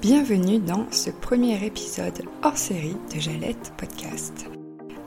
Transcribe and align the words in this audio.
Bienvenue 0.00 0.60
dans 0.60 0.86
ce 0.92 1.10
premier 1.10 1.66
épisode 1.66 2.22
hors 2.44 2.56
série 2.56 2.94
de 3.12 3.18
Jalette 3.18 3.72
Podcast. 3.76 4.46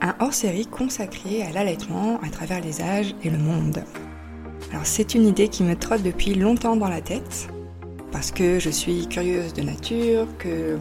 Un 0.02 0.14
hors 0.20 0.34
série 0.34 0.66
consacré 0.66 1.42
à 1.42 1.50
l'allaitement 1.50 2.20
à 2.22 2.28
travers 2.28 2.60
les 2.60 2.82
âges 2.82 3.14
et 3.24 3.30
le 3.30 3.38
monde. 3.38 3.82
Alors 4.70 4.84
c'est 4.84 5.14
une 5.14 5.26
idée 5.26 5.48
qui 5.48 5.62
me 5.62 5.76
trotte 5.76 6.02
depuis 6.02 6.34
longtemps 6.34 6.76
dans 6.76 6.90
la 6.90 7.00
tête, 7.00 7.48
parce 8.10 8.32
que 8.32 8.58
je 8.58 8.68
suis 8.68 9.06
curieuse 9.08 9.54
de 9.54 9.62
nature, 9.62 10.26
que 10.36 10.78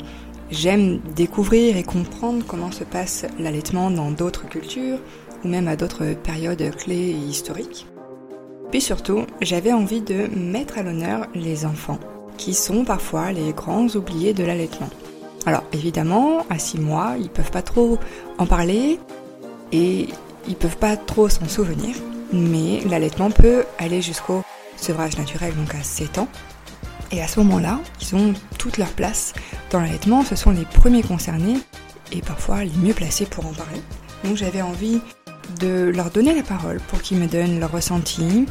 j'aime 0.49 0.99
découvrir 1.15 1.77
et 1.77 1.83
comprendre 1.83 2.43
comment 2.45 2.73
se 2.73 2.83
passe 2.83 3.25
l'allaitement 3.39 3.91
dans 3.91 4.11
d'autres 4.11 4.45
cultures, 4.45 4.99
ou 5.45 5.47
même 5.47 5.69
à 5.69 5.77
d'autres 5.77 6.15
périodes 6.21 6.75
clés 6.75 7.11
et 7.11 7.29
historiques. 7.29 7.87
Puis 8.71 8.81
surtout, 8.81 9.25
j'avais 9.39 9.71
envie 9.71 10.01
de 10.01 10.27
mettre 10.35 10.79
à 10.79 10.83
l'honneur 10.83 11.27
les 11.33 11.65
enfants 11.65 11.99
qui 12.37 12.53
sont 12.53 12.85
parfois 12.85 13.31
les 13.31 13.53
grands 13.53 13.87
oubliés 13.87 14.33
de 14.33 14.43
l'allaitement. 14.43 14.89
Alors 15.45 15.63
évidemment, 15.73 16.45
à 16.49 16.59
6 16.59 16.79
mois, 16.79 17.15
ils 17.19 17.29
peuvent 17.29 17.51
pas 17.51 17.61
trop 17.61 17.97
en 18.37 18.45
parler 18.45 18.99
et 19.71 20.07
ils 20.47 20.55
peuvent 20.55 20.77
pas 20.77 20.97
trop 20.97 21.29
s'en 21.29 21.47
souvenir, 21.47 21.95
mais 22.31 22.81
l'allaitement 22.87 23.31
peut 23.31 23.63
aller 23.77 24.01
jusqu'au 24.01 24.43
sevrage 24.77 25.17
naturel, 25.17 25.55
donc 25.55 25.73
à 25.75 25.83
7 25.83 26.19
ans. 26.19 26.27
Et 27.11 27.21
à 27.21 27.27
ce 27.27 27.39
moment-là, 27.41 27.79
ils 28.01 28.15
ont 28.15 28.33
toute 28.57 28.77
leur 28.77 28.89
place 28.89 29.33
dans 29.69 29.79
l'allaitement, 29.79 30.23
ce 30.23 30.35
sont 30.35 30.51
les 30.51 30.65
premiers 30.65 31.03
concernés 31.03 31.59
et 32.11 32.21
parfois 32.21 32.63
les 32.63 32.71
mieux 32.77 32.93
placés 32.93 33.25
pour 33.25 33.45
en 33.45 33.53
parler. 33.53 33.81
Donc 34.23 34.37
j'avais 34.37 34.61
envie 34.61 35.01
de 35.59 35.91
leur 35.93 36.11
donner 36.11 36.35
la 36.35 36.43
parole 36.43 36.79
pour 36.87 37.01
qu'ils 37.01 37.17
me 37.17 37.27
donnent 37.27 37.59
leur 37.59 37.71
ressenti, 37.71 38.45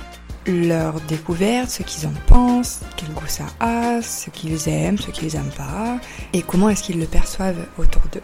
leur 0.46 1.00
découverte, 1.02 1.70
ce 1.70 1.82
qu'ils 1.82 2.06
en 2.06 2.12
pensent, 2.26 2.80
quel 2.96 3.10
goût 3.10 3.26
ça 3.26 3.44
a, 3.60 4.02
ce 4.02 4.30
qu'ils 4.30 4.68
aiment, 4.68 4.98
ce 4.98 5.10
qu'ils 5.10 5.36
aiment 5.36 5.52
pas, 5.56 5.98
et 6.32 6.42
comment 6.42 6.68
est-ce 6.68 6.82
qu'ils 6.82 6.98
le 6.98 7.06
perçoivent 7.06 7.66
autour 7.78 8.02
d'eux. 8.12 8.22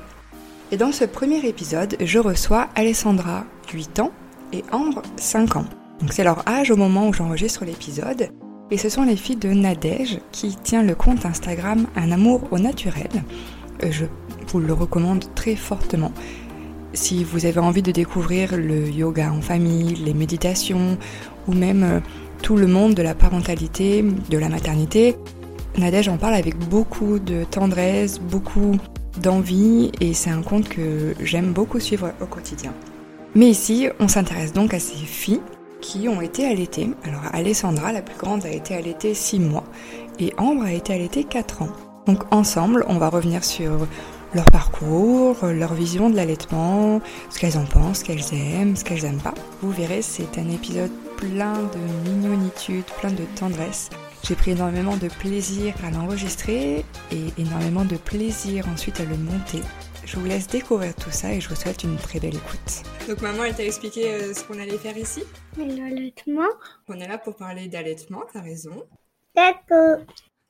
Et 0.72 0.76
dans 0.76 0.92
ce 0.92 1.04
premier 1.04 1.46
épisode, 1.46 1.96
je 2.00 2.18
reçois 2.18 2.68
Alessandra, 2.74 3.44
8 3.72 4.00
ans, 4.00 4.12
et 4.52 4.64
Ambre, 4.72 5.02
5 5.16 5.56
ans. 5.56 5.66
Donc 6.00 6.12
c'est 6.12 6.24
leur 6.24 6.46
âge 6.48 6.70
au 6.70 6.76
moment 6.76 7.08
où 7.08 7.12
j'enregistre 7.12 7.64
l'épisode, 7.64 8.30
et 8.70 8.78
ce 8.78 8.88
sont 8.88 9.04
les 9.04 9.16
filles 9.16 9.36
de 9.36 9.50
Nadège 9.50 10.18
qui 10.32 10.56
tient 10.56 10.82
le 10.82 10.94
compte 10.94 11.24
Instagram 11.24 11.86
Un 11.94 12.10
amour 12.10 12.48
au 12.50 12.58
naturel. 12.58 13.08
Euh, 13.84 13.92
je 13.92 14.06
vous 14.48 14.58
le 14.58 14.72
recommande 14.72 15.24
très 15.34 15.54
fortement. 15.54 16.12
Si 16.92 17.22
vous 17.24 17.46
avez 17.46 17.60
envie 17.60 17.82
de 17.82 17.92
découvrir 17.92 18.56
le 18.56 18.88
yoga 18.88 19.30
en 19.30 19.40
famille, 19.40 19.94
les 19.96 20.14
méditations 20.14 20.98
ou 21.48 21.52
même 21.52 21.82
euh, 21.82 22.00
tout 22.42 22.56
le 22.56 22.66
monde 22.66 22.94
de 22.94 23.02
la 23.02 23.14
parentalité, 23.14 24.02
de 24.02 24.38
la 24.38 24.48
maternité, 24.48 25.16
Nadège 25.78 26.08
en 26.08 26.16
parle 26.16 26.34
avec 26.34 26.56
beaucoup 26.56 27.18
de 27.18 27.44
tendresse, 27.44 28.18
beaucoup 28.18 28.76
d'envie 29.20 29.92
et 30.00 30.14
c'est 30.14 30.30
un 30.30 30.42
conte 30.42 30.68
que 30.68 31.14
j'aime 31.20 31.52
beaucoup 31.52 31.80
suivre 31.80 32.12
au 32.20 32.26
quotidien. 32.26 32.72
Mais 33.34 33.48
ici, 33.50 33.88
on 34.00 34.08
s'intéresse 34.08 34.52
donc 34.54 34.72
à 34.72 34.80
ces 34.80 34.96
filles 34.96 35.42
qui 35.82 36.08
ont 36.08 36.22
été 36.22 36.46
allaitées. 36.46 36.88
Alors 37.04 37.20
Alessandra, 37.32 37.92
la 37.92 38.00
plus 38.00 38.16
grande, 38.16 38.46
a 38.46 38.50
été 38.50 38.74
allaitée 38.74 39.12
6 39.12 39.40
mois 39.40 39.64
et 40.18 40.32
Ambre 40.38 40.64
a 40.64 40.72
été 40.72 40.94
allaitée 40.94 41.24
4 41.24 41.62
ans. 41.62 41.68
Donc 42.06 42.22
ensemble, 42.32 42.84
on 42.88 42.96
va 42.96 43.10
revenir 43.10 43.44
sur 43.44 43.86
leur 44.34 44.46
parcours, 44.46 45.36
leur 45.42 45.74
vision 45.74 46.08
de 46.08 46.16
l'allaitement, 46.16 47.00
ce 47.28 47.38
qu'elles 47.38 47.58
en 47.58 47.64
pensent, 47.64 47.98
ce 47.98 48.04
qu'elles 48.04 48.32
aiment, 48.32 48.76
ce 48.76 48.84
qu'elles 48.84 49.02
n'aiment 49.02 49.20
pas. 49.20 49.34
Vous 49.60 49.70
verrez, 49.70 50.00
c'est 50.02 50.38
un 50.38 50.48
épisode 50.50 50.90
plein 51.16 51.62
de 51.62 52.08
mignonitude, 52.08 52.84
plein 53.00 53.10
de 53.10 53.24
tendresse. 53.38 53.90
J'ai 54.22 54.34
pris 54.34 54.52
énormément 54.52 54.96
de 54.96 55.08
plaisir 55.08 55.74
à 55.84 55.90
l'enregistrer 55.90 56.84
et 57.10 57.26
énormément 57.38 57.84
de 57.84 57.96
plaisir 57.96 58.68
ensuite 58.68 59.00
à 59.00 59.04
le 59.04 59.16
monter. 59.16 59.60
Je 60.04 60.16
vous 60.16 60.26
laisse 60.26 60.46
découvrir 60.46 60.94
tout 60.94 61.10
ça 61.10 61.32
et 61.32 61.40
je 61.40 61.48
vous 61.48 61.54
souhaite 61.54 61.82
une 61.84 61.96
très 61.96 62.20
belle 62.20 62.36
écoute. 62.36 62.82
Donc 63.08 63.20
maman, 63.22 63.44
elle 63.44 63.54
t'a 63.54 63.64
expliqué 63.64 64.12
euh, 64.12 64.34
ce 64.34 64.44
qu'on 64.44 64.58
allait 64.58 64.78
faire 64.78 64.96
ici? 64.96 65.22
L'allaitement 65.56 66.48
On 66.88 67.00
est 67.00 67.08
là 67.08 67.18
pour 67.18 67.36
parler 67.36 67.68
d'allaitement, 67.68 68.22
t'as 68.32 68.42
raison. 68.42 68.86
D'accord. 69.34 69.98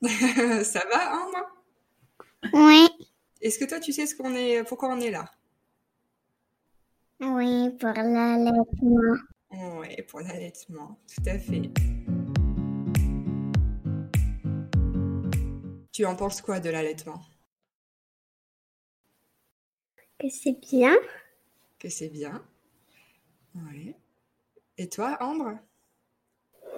ça 0.63 0.83
va, 0.91 1.13
hein, 1.13 1.27
moi? 1.31 1.49
Oui. 2.53 2.87
Est-ce 3.41 3.59
que 3.59 3.65
toi, 3.65 3.79
tu 3.79 3.93
sais 3.93 4.05
ce 4.05 4.15
qu'on 4.15 4.33
est, 4.35 4.63
pourquoi 4.63 4.89
on 4.89 4.99
est 4.99 5.11
là? 5.11 5.25
Oui, 7.19 7.69
pour 7.79 7.89
l'allaitement. 7.89 9.17
Oui, 9.51 10.01
pour 10.07 10.19
l'allaitement, 10.19 10.99
tout 11.07 11.29
à 11.29 11.39
fait. 11.39 11.71
Tu 15.91 16.05
en 16.05 16.15
penses 16.15 16.41
quoi 16.41 16.59
de 16.59 16.69
l'allaitement? 16.69 17.21
Que 20.19 20.29
c'est 20.29 20.59
bien. 20.59 20.95
Que 21.79 21.89
c'est 21.89 22.09
bien. 22.09 22.43
Oui. 23.55 23.95
Et 24.77 24.89
toi, 24.89 25.17
Ambre? 25.21 25.57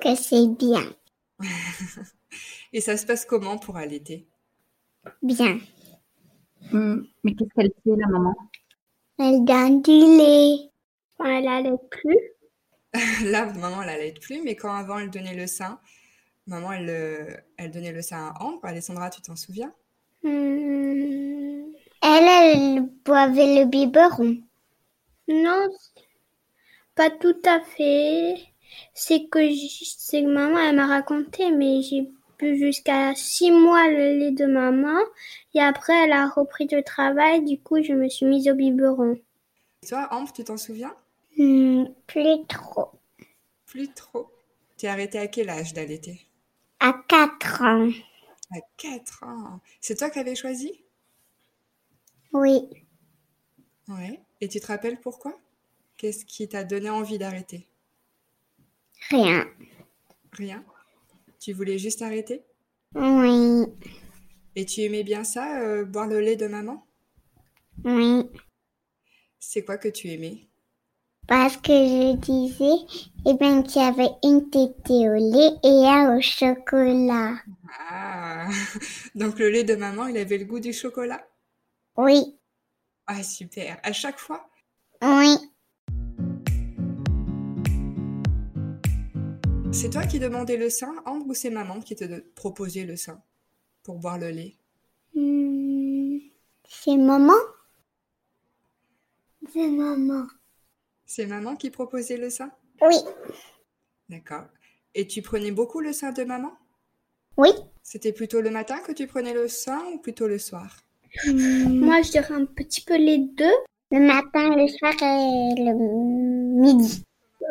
Que 0.01 0.15
c'est 0.15 0.47
bien. 0.47 0.93
Et 2.73 2.81
ça 2.81 2.95
se 2.97 3.05
passe 3.05 3.25
comment 3.25 3.57
pour 3.57 3.77
allaiter? 3.77 4.27
Bien. 5.21 5.59
Hmm, 6.71 7.01
mais 7.23 7.33
qu'est-ce 7.35 7.53
qu'elle 7.55 7.73
fait, 7.83 7.95
la 7.95 8.07
maman? 8.07 8.35
Elle 9.17 9.43
donne 9.43 9.81
du 9.81 9.91
lait. 9.91 10.69
Elle 11.19 11.47
allait 11.47 11.77
plus. 11.89 12.38
Là, 13.23 13.45
maman, 13.53 13.81
elle 13.83 13.89
allait 13.89 14.13
plus, 14.13 14.41
mais 14.43 14.55
quand 14.55 14.73
avant 14.73 14.99
elle 14.99 15.09
donnait 15.09 15.35
le 15.35 15.47
sein, 15.47 15.79
maman, 16.47 16.71
elle, 16.73 16.89
euh, 16.89 17.37
elle 17.57 17.71
donnait 17.71 17.91
le 17.91 18.01
sein 18.01 18.27
à 18.29 18.43
Ambre. 18.43 18.59
Alessandra, 18.63 19.09
tu 19.09 19.21
t'en 19.21 19.35
souviens? 19.35 19.73
Hmm. 20.23 21.71
Elle, 22.01 22.27
elle 22.27 22.81
boivait 23.05 23.59
le 23.59 23.65
biberon. 23.65 24.37
Non, 25.27 25.67
pas 26.95 27.09
tout 27.09 27.39
à 27.45 27.59
fait. 27.61 28.35
C'est 28.93 29.27
que, 29.29 29.39
c'est 29.97 30.21
maman, 30.21 30.59
elle 30.59 30.75
m'a 30.75 30.87
raconté, 30.87 31.51
mais 31.51 31.81
j'ai 31.81 32.09
bu 32.39 32.57
jusqu'à 32.57 33.13
six 33.15 33.51
mois 33.51 33.87
le 33.87 34.17
lait 34.19 34.31
de 34.31 34.45
maman. 34.45 34.99
Et 35.53 35.61
après, 35.61 35.93
elle 35.93 36.11
a 36.11 36.27
repris 36.27 36.67
le 36.71 36.83
travail. 36.83 37.43
Du 37.45 37.59
coup, 37.59 37.81
je 37.81 37.93
me 37.93 38.09
suis 38.09 38.25
mise 38.25 38.49
au 38.49 38.55
biberon. 38.55 39.17
Et 39.83 39.87
toi, 39.87 40.07
Ambre, 40.11 40.33
tu 40.33 40.43
t'en 40.43 40.57
souviens? 40.57 40.93
Hmm, 41.39 41.85
plus 42.05 42.45
trop. 42.49 42.91
Plus 43.65 43.87
trop. 43.93 44.29
Tu 44.77 44.87
es 44.87 44.89
arrêtée 44.89 45.19
à 45.19 45.27
quel 45.27 45.49
âge 45.49 45.73
d'allaiter? 45.73 46.27
À 46.81 46.93
quatre 47.07 47.61
ans. 47.61 47.89
À 48.51 48.59
4 48.75 49.23
ans. 49.23 49.61
C'est 49.79 49.95
toi 49.95 50.09
qui 50.09 50.19
avais 50.19 50.35
choisi? 50.35 50.83
Oui. 52.33 52.67
Ouais. 53.87 54.19
Et 54.41 54.49
tu 54.49 54.59
te 54.59 54.67
rappelles 54.67 54.99
pourquoi? 54.99 55.39
Qu'est-ce 55.95 56.25
qui 56.25 56.49
t'a 56.49 56.65
donné 56.65 56.89
envie 56.89 57.17
d'arrêter? 57.17 57.69
Rien. 59.09 59.47
Rien? 60.33 60.65
Tu 61.39 61.53
voulais 61.53 61.77
juste 61.77 62.01
arrêter? 62.01 62.43
Oui. 62.95 63.65
Et 64.57 64.65
tu 64.65 64.81
aimais 64.81 65.03
bien 65.03 65.23
ça, 65.23 65.61
euh, 65.61 65.85
boire 65.85 66.07
le 66.07 66.19
lait 66.19 66.35
de 66.35 66.47
maman? 66.47 66.85
Oui. 67.85 68.29
C'est 69.39 69.63
quoi 69.63 69.77
que 69.77 69.87
tu 69.87 70.09
aimais? 70.09 70.48
Parce 71.29 71.57
que 71.57 71.71
je 71.71 72.15
disais, 72.15 73.05
eh 73.27 73.35
bien, 73.35 73.61
qu'il 73.61 73.83
y 73.83 73.85
avait 73.85 74.09
une 74.23 74.49
tétée 74.49 75.07
au 75.07 75.13
lait 75.13 75.51
et 75.63 75.87
un 75.87 76.17
au 76.17 76.21
chocolat. 76.21 77.35
Ah 77.91 78.49
Donc 79.15 79.37
le 79.37 79.49
lait 79.49 79.63
de 79.63 79.75
maman, 79.75 80.07
il 80.07 80.17
avait 80.17 80.39
le 80.39 80.45
goût 80.45 80.59
du 80.59 80.73
chocolat? 80.73 81.23
Oui. 81.97 82.35
Ah 83.05 83.21
super. 83.21 83.79
À 83.83 83.93
chaque 83.93 84.17
fois? 84.17 84.49
Oui. 85.03 85.35
C'est 89.71 89.91
toi 89.91 90.07
qui 90.07 90.17
demandais 90.17 90.57
le 90.57 90.71
sein, 90.71 90.95
Ambre, 91.05 91.27
ou 91.27 91.33
c'est 91.35 91.51
maman 91.51 91.79
qui 91.79 91.95
te 91.95 92.21
proposait 92.33 92.85
le 92.85 92.95
sein 92.95 93.21
pour 93.83 93.99
boire 93.99 94.17
le 94.17 94.31
lait? 94.31 94.55
Hmm, 95.13 96.17
C'est 96.67 96.97
maman? 96.97 97.37
C'est 99.53 99.67
maman. 99.69 100.25
C'est 101.11 101.25
maman 101.25 101.55
qui 101.55 101.71
proposait 101.71 102.17
le 102.17 102.29
sein? 102.29 102.51
Oui. 102.83 102.95
D'accord. 104.09 104.45
Et 104.93 105.07
tu 105.07 105.23
prenais 105.23 105.49
beaucoup 105.49 105.79
le 105.79 105.91
sein 105.91 106.11
de 106.11 106.23
maman? 106.23 106.51
Oui. 107.35 107.49
C'était 107.81 108.13
plutôt 108.13 108.41
le 108.41 108.51
matin 108.51 108.77
que 108.85 108.91
tu 108.91 109.07
prenais 109.07 109.33
le 109.33 109.47
sein 109.47 109.83
ou 109.91 109.97
plutôt 109.97 110.27
le 110.27 110.37
soir? 110.37 110.83
Moi, 111.25 112.03
je 112.03 112.11
dirais 112.11 112.35
un 112.35 112.45
petit 112.45 112.81
peu 112.81 112.95
les 112.95 113.17
deux. 113.17 113.57
Le 113.89 114.01
matin, 114.01 114.55
le 114.55 114.67
soir 114.67 114.93
et 115.01 115.55
le 115.57 116.61
midi. 116.61 117.03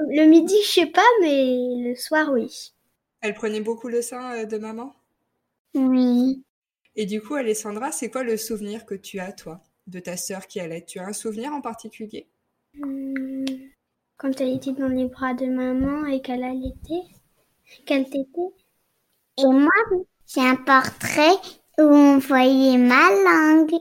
Le 0.08 0.26
midi, 0.26 0.54
je 0.62 0.70
sais 0.70 0.86
pas, 0.86 1.08
mais 1.20 1.82
le 1.82 1.96
soir, 1.96 2.30
oui. 2.30 2.72
Elle 3.22 3.34
prenait 3.34 3.60
beaucoup 3.60 3.88
le 3.88 4.02
sein 4.02 4.36
euh, 4.36 4.44
de 4.44 4.56
maman? 4.56 4.94
Oui. 5.74 6.44
Et 6.94 7.06
du 7.06 7.20
coup, 7.20 7.34
Alessandra, 7.34 7.90
c'est 7.90 8.08
quoi 8.08 8.22
le 8.22 8.36
souvenir 8.36 8.86
que 8.86 8.94
tu 8.94 9.18
as, 9.18 9.32
toi, 9.32 9.64
de 9.88 9.98
ta 9.98 10.16
sœur 10.16 10.46
qui 10.46 10.60
allait 10.60 10.84
Tu 10.84 11.00
as 11.00 11.06
un 11.06 11.12
souvenir 11.12 11.52
en 11.52 11.60
particulier? 11.60 12.28
Hmm, 12.28 12.37
Quand 14.16 14.40
elle 14.40 14.54
était 14.56 14.72
dans 14.72 14.88
les 14.88 15.06
bras 15.06 15.34
de 15.34 15.46
maman 15.46 16.06
et 16.06 16.20
qu'elle 16.20 16.42
allaitait, 16.42 17.02
qu'elle 17.86 18.04
tétait. 18.04 18.50
Et 19.38 19.46
moi, 19.46 19.70
j'ai 20.26 20.40
un 20.40 20.56
portrait 20.56 21.36
Où 21.78 21.82
on 21.82 22.18
voyait 22.18 22.76
ma 22.76 23.08
langue. 23.10 23.80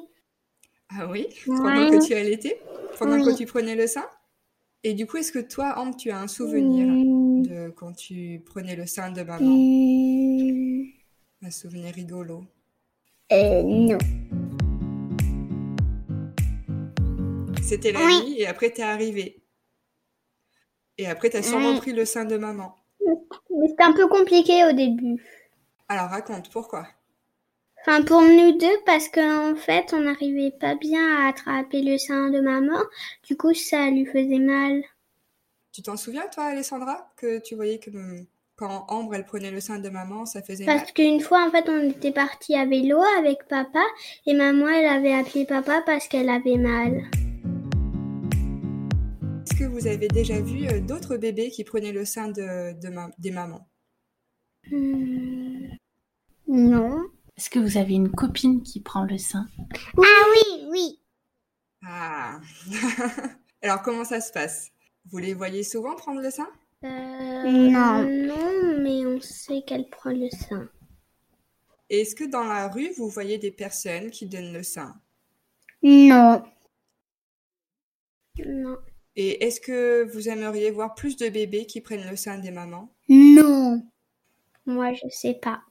Ah 0.90 1.08
oui? 1.10 1.28
Pendant 1.48 1.90
Ouais. 1.90 1.98
que 1.98 2.06
tu 2.06 2.14
allaitais? 2.14 2.62
Pendant 3.00 3.16
Oui. 3.16 3.26
que 3.26 3.36
tu 3.36 3.46
prenais 3.48 3.76
le 3.76 3.88
sein? 3.88 4.06
Et 4.84 4.94
du 4.94 5.08
coup, 5.08 5.18
est-ce 5.18 5.32
que 5.32 5.40
toi, 5.40 5.74
Ambre, 5.80 5.98
tu 5.98 6.12
as 6.12 6.20
un 6.20 6.28
souvenir 6.28 6.86
Hmm. 6.88 7.42
de 7.42 7.70
quand 7.72 7.94
tu 7.94 8.44
prenais 8.46 8.76
le 8.76 8.86
sein 8.86 9.12
de 9.12 9.24
maman? 9.24 9.40
Hmm. 9.50 10.84
Un 11.42 11.50
souvenir 11.52 11.94
rigolo? 11.96 12.46
Euh, 13.32 13.64
non. 13.64 13.98
C'était 17.68 17.92
la 17.92 18.00
Oui. 18.00 18.24
nuit 18.24 18.40
et 18.40 18.48
après 18.48 18.70
t'es 18.70 18.82
arrivé. 18.82 19.42
Et 20.98 21.06
après 21.06 21.30
t'as 21.30 21.44
sûrement 21.44 21.74
Oui. 21.74 21.78
pris 21.80 21.92
le 21.92 22.06
sein 22.06 22.24
de 22.24 22.38
maman. 22.38 22.74
Mais 23.06 23.68
c'était 23.68 23.84
un 23.84 23.92
peu 23.92 24.08
compliqué 24.08 24.64
au 24.66 24.72
début. 24.72 25.22
Alors 25.90 26.10
raconte, 26.10 26.50
pourquoi? 26.50 26.88
Enfin, 27.82 28.04
pour 28.04 28.22
nous 28.22 28.58
deux, 28.58 28.78
parce 28.86 29.08
qu'en 29.10 29.56
fait, 29.56 29.94
on 29.94 30.00
n'arrivait 30.02 30.52
pas 30.52 30.76
bien 30.76 31.02
à 31.18 31.28
attraper 31.30 31.82
le 31.82 31.98
sein 31.98 32.30
de 32.30 32.40
maman. 32.40 32.78
Du 33.28 33.36
coup, 33.38 33.54
ça 33.54 33.90
lui 33.90 34.06
faisait 34.06 34.40
mal. 34.40 34.82
Tu 35.74 35.82
t'en 35.82 35.96
souviens 35.98 36.28
toi, 36.28 36.46
Alessandra, 36.46 37.10
que 37.18 37.40
tu 37.40 37.56
voyais 37.56 37.80
que 37.80 37.90
hum, 37.92 38.26
quand 38.56 38.86
Ambre 38.90 39.16
elle 39.16 39.26
prenait 39.26 39.52
le 39.52 39.60
sein 39.62 39.80
de 39.80 39.90
maman, 39.90 40.26
ça 40.26 40.42
faisait 40.42 40.66
mal? 40.66 40.78
Parce 40.80 40.92
qu'une 40.94 41.20
fois, 41.22 41.46
en 41.46 41.52
fait, 41.52 41.70
on 41.70 41.90
était 41.90 42.12
parti 42.12 42.56
à 42.56 42.66
vélo 42.66 43.02
avec 43.20 43.46
papa 43.50 43.84
et 44.26 44.34
maman, 44.34 44.68
elle 44.70 44.88
avait 44.88 45.14
appelé 45.14 45.46
papa 45.46 45.82
parce 45.86 46.08
qu'elle 46.08 46.30
avait 46.30 46.58
mal. 46.58 47.04
Vous 49.88 49.94
avez 49.94 50.10
déjà 50.10 50.42
vu 50.42 50.68
euh, 50.68 50.82
d'autres 50.82 51.16
bébés 51.16 51.50
qui 51.50 51.64
prenaient 51.64 51.94
le 51.94 52.04
sein 52.04 52.28
de, 52.28 52.78
de 52.78 52.90
ma- 52.90 53.10
des 53.20 53.32
mamans? 53.32 53.70
Hmm. 54.70 55.70
Non. 56.46 57.06
Est-ce 57.38 57.50
que 57.50 57.60
vous 57.60 57.78
avez 57.78 57.94
une 57.94 58.12
copine 58.12 58.64
qui 58.64 58.82
prend 58.82 59.06
le 59.06 59.18
sein? 59.18 59.48
Ah 59.98 60.26
oui, 60.34 60.68
oui. 60.70 61.00
Ah 61.86 62.42
Alors 63.62 63.82
comment 63.82 64.04
ça 64.04 64.20
se 64.20 64.34
passe? 64.34 64.72
Vous 65.06 65.20
les 65.20 65.34
voyez 65.34 65.64
souvent 65.64 65.96
prendre 65.96 66.20
le 66.20 66.32
sein? 66.32 66.50
Euh, 66.84 66.88
non. 66.90 68.04
Non, 68.04 68.82
mais 68.82 69.06
on 69.06 69.22
sait 69.22 69.62
qu'elle 69.66 69.90
prend 69.90 70.12
le 70.12 70.30
sein. 70.32 70.68
Est-ce 71.90 72.14
que 72.14 72.26
dans 72.26 72.44
la 72.44 72.68
rue, 72.68 72.92
vous 72.98 73.08
voyez 73.08 73.38
des 73.38 73.52
personnes 73.52 74.12
qui 74.12 74.28
donnent 74.28 74.52
le 74.52 74.64
sein? 74.64 75.00
Non. 75.82 76.44
Non. 78.46 78.78
Et 79.20 79.44
est-ce 79.44 79.60
que 79.60 80.04
vous 80.14 80.30
aimeriez 80.30 80.70
voir 80.70 80.94
plus 80.94 81.18
de 81.18 81.28
bébés 81.28 81.66
qui 81.66 81.82
prennent 81.82 82.08
le 82.08 82.16
sein 82.16 82.38
des 82.38 82.52
mamans? 82.52 82.94
Non. 83.10 83.84
Moi, 84.68 84.94
je 84.94 85.10
sais 85.10 85.34
pas. 85.34 85.64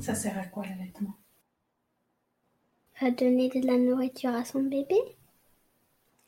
Ça 0.00 0.14
sert 0.14 0.38
à 0.38 0.44
quoi 0.44 0.66
l'allaitement 0.66 1.16
À 3.00 3.10
donner 3.10 3.48
de 3.48 3.66
la 3.66 3.78
nourriture 3.78 4.34
à 4.34 4.44
son 4.44 4.64
bébé? 4.64 4.98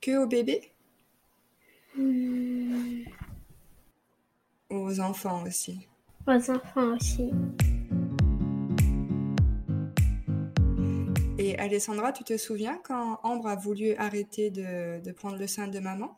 Que 0.01 0.25
aux 0.25 0.27
bébés? 0.27 0.73
Hmm. 1.95 3.03
Aux 4.71 4.99
enfants 4.99 5.43
aussi. 5.43 5.87
Aux 6.27 6.51
enfants 6.51 6.97
aussi. 6.97 7.31
Et 11.39 11.59
Alessandra, 11.59 12.13
tu 12.13 12.25
te 12.25 12.37
souviens 12.37 12.79
quand 12.85 13.19
Ambre 13.23 13.49
a 13.49 13.57
voulu 13.57 13.95
arrêter 13.97 14.51
de, 14.51 15.01
de 15.03 15.13
prendre 15.13 15.37
le 15.39 15.47
sein 15.47 15.69
de 15.69 15.79
maman? 15.79 16.17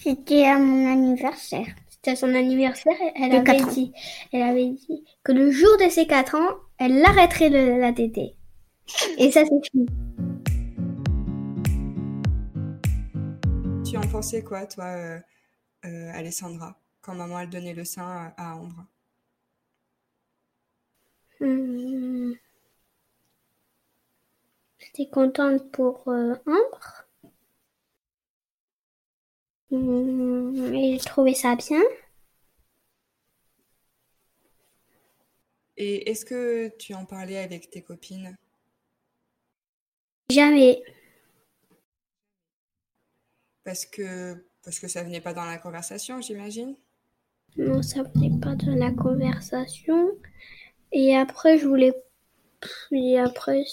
C'était 0.00 0.44
à 0.44 0.58
mon 0.58 0.86
anniversaire. 0.90 1.66
C'était 1.90 2.12
à 2.12 2.16
son 2.16 2.34
anniversaire. 2.34 2.94
Elle 3.16 3.30
De 3.30 3.36
avait 3.36 3.62
ans. 3.62 3.72
dit, 3.72 3.92
elle 4.32 4.42
avait 4.42 4.70
dit 4.70 5.04
que 5.22 5.32
le 5.32 5.50
jour 5.50 5.76
de 5.78 5.88
ses 5.88 6.06
4 6.06 6.34
ans, 6.36 6.54
elle 6.78 7.04
arrêterait 7.04 7.48
le- 7.50 7.80
la 7.80 7.92
tétée. 7.92 8.34
Et 9.18 9.30
ça, 9.30 9.42
c'est 9.44 9.70
fini. 9.70 9.86
Tu 13.84 13.96
en 13.96 14.08
pensais 14.08 14.42
quoi, 14.42 14.66
toi, 14.66 14.84
euh, 14.86 15.18
euh, 15.86 16.10
Alessandra, 16.14 16.78
quand 17.02 17.14
maman 17.14 17.40
elle 17.40 17.50
donnait 17.50 17.74
le 17.74 17.84
sein 17.84 18.02
à, 18.06 18.52
à 18.52 18.56
Ambre? 18.56 18.86
Hmm. 21.40 22.03
J'étais 24.96 25.10
contente 25.10 25.70
pour 25.72 26.08
euh, 26.08 26.36
Ambre? 26.46 27.04
Hmm, 29.70 30.72
Et 30.74 30.92
j'ai 30.98 31.04
trouvé 31.04 31.34
ça 31.34 31.54
bien. 31.54 31.82
Et 35.76 36.10
est-ce 36.10 36.24
que 36.24 36.66
tu 36.78 36.94
en 36.94 37.04
parlais 37.04 37.38
avec 37.38 37.70
tes 37.70 37.80
copines? 37.82 38.36
Jamais. 40.30 40.82
Parce 43.62 43.84
que, 43.84 44.46
parce 44.62 44.78
que 44.80 44.88
ça 44.88 45.02
venait 45.02 45.20
pas 45.20 45.34
dans 45.34 45.44
la 45.44 45.58
conversation, 45.58 46.20
j'imagine? 46.22 46.76
Non, 47.56 47.82
ça 47.82 48.04
venait 48.04 48.38
pas 48.40 48.54
de 48.54 48.70
la 48.70 48.92
conversation. 48.92 50.12
Et 50.92 51.16
après, 51.16 51.58
je 51.58 51.68
voulais. 51.68 51.94
Et 52.92 53.18
après, 53.18 53.64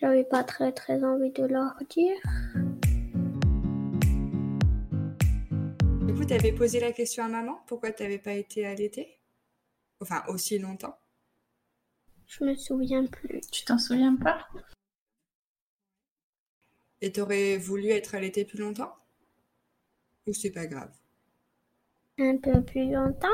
j'avais 0.00 0.24
pas 0.24 0.44
très 0.44 0.72
très 0.72 1.02
envie 1.04 1.30
de 1.30 1.44
leur 1.44 1.74
dire. 1.90 2.16
Du 6.06 6.14
coup, 6.14 6.24
tu 6.24 6.34
avais 6.34 6.52
posé 6.52 6.80
la 6.80 6.92
question 6.92 7.24
à 7.24 7.28
maman 7.28 7.60
Pourquoi 7.66 7.92
tu 7.92 8.02
n'avais 8.02 8.18
pas 8.18 8.32
été 8.32 8.66
allaitée? 8.66 9.18
Enfin, 10.00 10.22
aussi 10.28 10.58
longtemps 10.58 10.98
Je 12.26 12.44
me 12.44 12.54
souviens 12.54 13.06
plus. 13.06 13.40
Tu 13.50 13.64
t'en 13.64 13.78
souviens 13.78 14.16
pas? 14.16 14.46
Et 17.00 17.12
t'aurais 17.12 17.56
voulu 17.58 17.88
être 17.90 18.14
allaitée 18.14 18.44
plus 18.44 18.58
longtemps? 18.58 18.94
Ou 20.26 20.32
c'est 20.32 20.50
pas 20.50 20.66
grave? 20.66 20.92
Un 22.18 22.36
peu 22.36 22.62
plus 22.64 22.90
longtemps. 22.90 23.28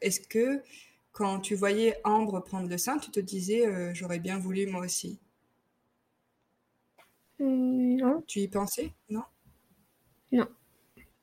Est-ce 0.00 0.20
que 0.20 0.62
quand 1.16 1.40
tu 1.40 1.54
voyais 1.54 1.98
Ambre 2.04 2.40
prendre 2.40 2.68
le 2.68 2.76
sein, 2.76 2.98
tu 2.98 3.10
te 3.10 3.20
disais 3.20 3.66
euh, 3.66 3.94
j'aurais 3.94 4.18
bien 4.18 4.38
voulu 4.38 4.66
moi 4.66 4.82
aussi 4.82 5.18
Hmm, 7.38 7.96
Non. 7.96 8.22
Tu 8.26 8.40
y 8.40 8.48
pensais 8.48 8.92
Non? 9.08 9.22
Non. 10.32 10.46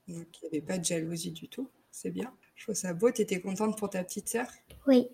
Donc 0.07 0.28
il 0.42 0.44
n'y 0.44 0.48
avait 0.57 0.62
pas 0.62 0.78
de 0.80 0.84
jalousie 0.84 1.31
du 1.31 1.48
tout, 1.48 1.69
c'est 1.92 2.10
bien. 2.10 2.34
Je 2.56 2.63
trouve 2.63 2.75
ça 2.75 2.94
beau, 2.94 3.12
tu 3.12 3.22
étais 3.22 3.40
contente 3.40 3.78
pour 3.78 3.90
ta 3.92 4.04
petite 4.04 4.30
sœur? 4.30 4.47
Oui. 4.88 5.07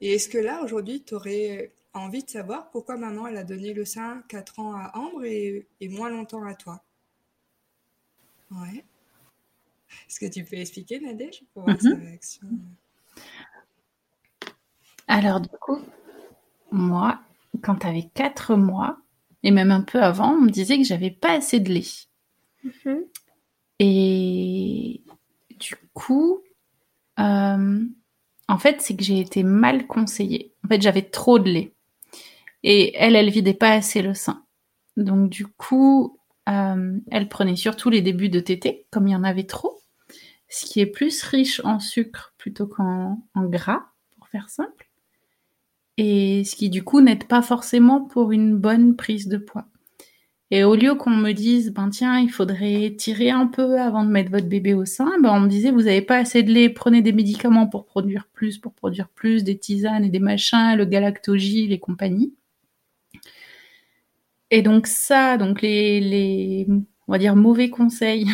Et 0.00 0.14
est-ce 0.14 0.28
que 0.28 0.38
là, 0.38 0.62
aujourd'hui, 0.62 1.02
tu 1.02 1.14
aurais 1.14 1.72
envie 1.92 2.22
de 2.22 2.30
savoir 2.30 2.70
pourquoi 2.70 2.96
maman 2.96 3.26
elle 3.26 3.36
a 3.36 3.44
donné 3.44 3.74
le 3.74 3.84
sein 3.84 4.22
4 4.28 4.60
ans 4.60 4.74
à 4.74 4.96
Ambre 4.96 5.24
et, 5.24 5.66
et 5.80 5.88
moins 5.88 6.10
longtemps 6.10 6.44
à 6.44 6.54
toi? 6.54 6.84
Ouais. 8.52 8.84
Est-ce 10.08 10.20
que 10.20 10.26
tu 10.26 10.44
peux 10.44 10.56
expliquer, 10.56 11.00
Nadège, 11.00 11.42
pour 11.52 11.64
voir 11.64 11.80
sa 11.80 11.94
réaction? 11.96 12.48
Alors 15.08 15.40
du 15.40 15.48
coup, 15.60 15.78
moi, 16.70 17.20
quand 17.62 17.76
tu 17.76 17.86
avais 17.86 18.10
4 18.14 18.54
mois, 18.54 18.98
et 19.42 19.50
même 19.50 19.70
un 19.70 19.80
peu 19.80 20.02
avant, 20.02 20.32
on 20.34 20.42
me 20.42 20.50
disait 20.50 20.78
que 20.78 20.84
j'avais 20.84 21.10
pas 21.10 21.32
assez 21.32 21.60
de 21.60 21.72
lait. 21.72 22.06
Mhm. 22.64 23.04
Et 23.78 25.02
du 25.58 25.76
coup, 25.94 26.42
euh, 27.18 27.84
en 28.48 28.58
fait, 28.58 28.80
c'est 28.80 28.96
que 28.96 29.04
j'ai 29.04 29.20
été 29.20 29.42
mal 29.42 29.86
conseillée. 29.86 30.52
En 30.64 30.68
fait, 30.68 30.82
j'avais 30.82 31.02
trop 31.02 31.38
de 31.38 31.50
lait. 31.50 31.72
Et 32.62 32.94
elle, 32.96 33.16
elle 33.16 33.30
vidait 33.30 33.54
pas 33.54 33.72
assez 33.72 34.02
le 34.02 34.14
sein. 34.14 34.44
Donc 34.96 35.30
du 35.30 35.46
coup, 35.46 36.18
euh, 36.48 36.98
elle 37.10 37.28
prenait 37.28 37.56
surtout 37.56 37.88
les 37.88 38.02
débuts 38.02 38.28
de 38.28 38.40
tété, 38.40 38.86
comme 38.90 39.06
il 39.06 39.12
y 39.12 39.16
en 39.16 39.24
avait 39.24 39.46
trop, 39.46 39.80
ce 40.48 40.66
qui 40.66 40.80
est 40.80 40.86
plus 40.86 41.22
riche 41.22 41.60
en 41.64 41.78
sucre 41.78 42.34
plutôt 42.36 42.66
qu'en 42.66 43.22
en 43.34 43.44
gras, 43.44 43.86
pour 44.16 44.28
faire 44.28 44.50
simple. 44.50 44.87
Et 45.98 46.44
ce 46.44 46.56
qui 46.56 46.70
du 46.70 46.84
coup 46.84 47.00
n'aide 47.00 47.24
pas 47.24 47.42
forcément 47.42 48.00
pour 48.00 48.32
une 48.32 48.56
bonne 48.56 48.96
prise 48.96 49.28
de 49.28 49.36
poids. 49.36 49.66
Et 50.50 50.64
au 50.64 50.74
lieu 50.76 50.94
qu'on 50.94 51.10
me 51.10 51.32
dise, 51.32 51.72
ben 51.72 51.90
tiens, 51.90 52.18
il 52.20 52.30
faudrait 52.30 52.94
tirer 52.96 53.30
un 53.30 53.46
peu 53.46 53.78
avant 53.78 54.04
de 54.04 54.10
mettre 54.10 54.30
votre 54.30 54.48
bébé 54.48 54.72
au 54.72 54.86
sein, 54.86 55.10
ben 55.20 55.30
on 55.34 55.40
me 55.40 55.48
disait, 55.48 55.70
vous 55.70 55.86
avez 55.88 56.00
pas 56.00 56.16
assez 56.16 56.42
de 56.42 56.50
lait, 56.50 56.70
prenez 56.70 57.02
des 57.02 57.12
médicaments 57.12 57.66
pour 57.66 57.84
produire 57.84 58.26
plus, 58.32 58.56
pour 58.58 58.72
produire 58.72 59.08
plus, 59.08 59.44
des 59.44 59.58
tisanes 59.58 60.04
et 60.04 60.08
des 60.08 60.20
machins, 60.20 60.74
le 60.76 60.86
galactogile 60.86 61.72
et 61.72 61.78
compagnie. 61.78 62.32
Et 64.50 64.62
donc 64.62 64.86
ça, 64.86 65.36
donc 65.36 65.60
les, 65.60 66.00
les 66.00 66.66
on 67.08 67.12
va 67.12 67.18
dire 67.18 67.36
mauvais 67.36 67.70
conseils, 67.70 68.26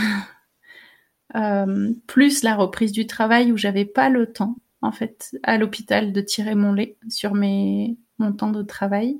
euh, 1.36 1.92
plus 2.06 2.42
la 2.42 2.54
reprise 2.54 2.92
du 2.92 3.06
travail 3.06 3.52
où 3.52 3.56
j'avais 3.56 3.84
pas 3.84 4.08
le 4.08 4.32
temps, 4.32 4.56
en 4.84 4.92
fait, 4.92 5.36
à 5.42 5.58
l'hôpital 5.58 6.12
de 6.12 6.20
tirer 6.20 6.54
mon 6.54 6.72
lait 6.74 6.96
sur 7.08 7.34
mes, 7.34 7.96
mon 8.18 8.32
temps 8.32 8.50
de 8.52 8.62
travail, 8.62 9.18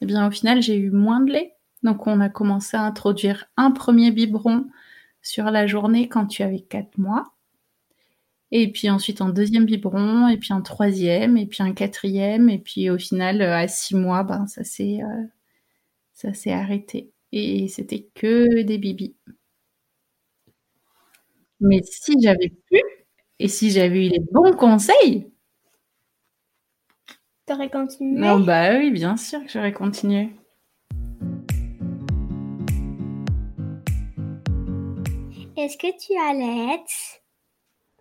eh 0.00 0.06
bien 0.06 0.26
au 0.26 0.30
final 0.30 0.62
j'ai 0.62 0.76
eu 0.76 0.90
moins 0.90 1.20
de 1.20 1.32
lait. 1.32 1.54
Donc 1.82 2.06
on 2.06 2.20
a 2.20 2.28
commencé 2.30 2.76
à 2.76 2.82
introduire 2.84 3.46
un 3.56 3.70
premier 3.72 4.10
biberon 4.12 4.66
sur 5.22 5.46
la 5.50 5.66
journée 5.66 6.08
quand 6.08 6.26
tu 6.26 6.42
avais 6.42 6.60
4 6.60 6.98
mois. 6.98 7.32
Et 8.50 8.70
puis 8.72 8.88
ensuite 8.90 9.20
un 9.20 9.28
deuxième 9.30 9.64
biberon, 9.66 10.28
et 10.28 10.38
puis 10.38 10.52
un 10.52 10.62
troisième, 10.62 11.36
et 11.36 11.46
puis 11.46 11.62
un 11.62 11.72
quatrième, 11.72 12.48
et 12.48 12.58
puis 12.58 12.90
au 12.90 12.98
final, 12.98 13.42
à 13.42 13.68
six 13.68 13.94
mois, 13.94 14.22
ben 14.22 14.46
ça 14.46 14.64
s'est 14.64 15.00
ça 16.12 16.34
s'est 16.34 16.52
arrêté. 16.52 17.12
Et 17.32 17.68
c'était 17.68 18.08
que 18.14 18.62
des 18.62 18.78
bibis. 18.78 19.14
Mais 21.60 21.80
si 21.84 22.14
j'avais 22.22 22.50
pu, 22.50 22.80
et 23.38 23.48
si 23.48 23.70
j'avais 23.70 24.06
eu 24.06 24.10
les 24.10 24.20
bons 24.32 24.52
conseils, 24.52 25.30
T'aurais 27.48 27.70
continué? 27.70 28.20
Non, 28.20 28.40
bah 28.40 28.76
oui, 28.76 28.90
bien 28.90 29.16
sûr 29.16 29.42
que 29.42 29.50
j'aurais 29.50 29.72
continué. 29.72 30.28
Est-ce 35.56 35.78
que 35.78 35.98
tu 35.98 36.14
allaites? 36.18 37.22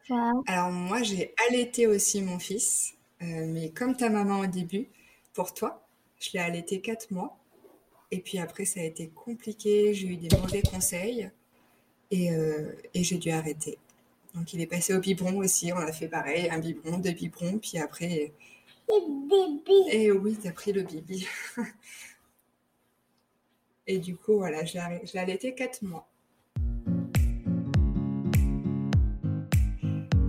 Wow. 0.09 0.43
Alors 0.47 0.69
moi, 0.69 1.01
j'ai 1.01 1.33
allaité 1.47 1.87
aussi 1.87 2.21
mon 2.21 2.39
fils, 2.39 2.95
euh, 3.21 3.45
mais 3.47 3.69
comme 3.69 3.95
ta 3.95 4.09
maman 4.09 4.39
au 4.39 4.47
début, 4.47 4.89
pour 5.33 5.53
toi, 5.53 5.81
je 6.19 6.31
l'ai 6.33 6.39
allaité 6.39 6.81
4 6.81 7.11
mois. 7.11 7.37
Et 8.11 8.19
puis 8.19 8.39
après, 8.39 8.65
ça 8.65 8.81
a 8.81 8.83
été 8.83 9.07
compliqué, 9.07 9.93
j'ai 9.93 10.07
eu 10.07 10.17
des 10.17 10.35
mauvais 10.37 10.61
conseils 10.61 11.31
et, 12.11 12.31
euh, 12.31 12.73
et 12.93 13.05
j'ai 13.05 13.17
dû 13.17 13.31
arrêter. 13.31 13.77
Donc 14.35 14.53
il 14.53 14.61
est 14.61 14.67
passé 14.67 14.93
au 14.93 14.99
biberon 14.99 15.37
aussi, 15.37 15.71
on 15.73 15.77
a 15.77 15.91
fait 15.91 16.07
pareil, 16.07 16.49
un 16.49 16.59
biberon, 16.59 16.97
deux 16.97 17.11
biberons, 17.11 17.59
puis 17.59 17.77
après... 17.77 18.33
Et 19.91 20.11
oui, 20.11 20.37
t'as 20.41 20.51
pris 20.51 20.71
le 20.71 20.83
bibi. 20.83 21.27
et 23.87 23.99
du 23.99 24.15
coup, 24.15 24.37
voilà, 24.37 24.63
je 24.63 24.77
l'ai 24.77 25.01
je 25.05 25.17
allaité 25.17 25.53
4 25.53 25.81
mois. 25.81 26.07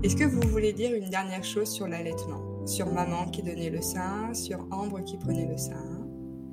Est-ce 0.02 0.16
que 0.16 0.24
vous 0.24 0.40
voulez 0.48 0.72
dire 0.72 0.94
une 0.94 1.10
dernière 1.10 1.44
chose 1.44 1.68
sur 1.68 1.86
l'allaitement? 1.86 2.66
Sur 2.66 2.92
maman 2.92 3.26
qui 3.26 3.42
donnait 3.42 3.70
le 3.70 3.82
sein, 3.82 4.32
sur 4.32 4.60
Ambre 4.70 5.04
qui 5.04 5.16
prenait 5.16 5.46
le 5.46 5.58
sein? 5.58 6.06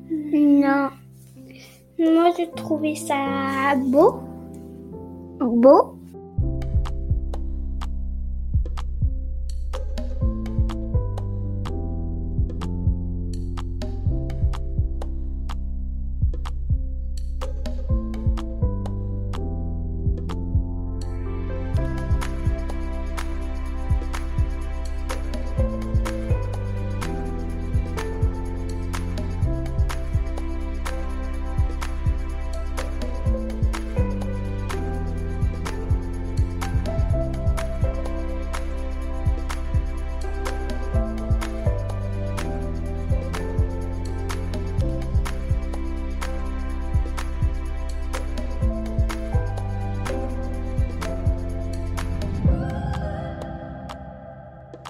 Non. 0.09 0.89
Moi, 1.99 2.31
j'ai 2.37 2.49
trouvé 2.51 2.95
ça 2.95 3.75
beau. 3.77 4.19
Beau. 5.39 5.94